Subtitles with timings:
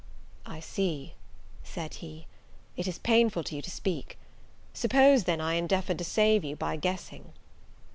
[0.47, 1.13] "I see,"
[1.63, 2.25] said he,
[2.75, 4.17] "it is painful to you to speak:
[4.73, 7.33] suppose, then, I endeavour to save you by guessing?"